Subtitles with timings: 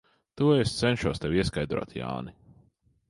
[0.39, 2.35] To es cenšos tev ieskaidrot, Jāni.